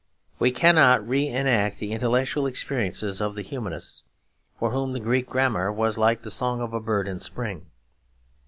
We 0.39 0.49
cannot 0.49 1.07
re 1.07 1.27
enact 1.27 1.77
the 1.77 1.91
intellectual 1.91 2.47
experiences 2.47 3.21
of 3.21 3.35
the 3.35 3.43
Humanists, 3.43 4.03
for 4.57 4.71
whom 4.71 4.93
the 4.93 4.99
Greek 4.99 5.27
grammar 5.27 5.71
was 5.71 5.95
like 5.95 6.23
the 6.23 6.31
song 6.31 6.59
of 6.59 6.73
a 6.73 6.79
bird 6.79 7.07
in 7.07 7.19
spring. 7.19 7.67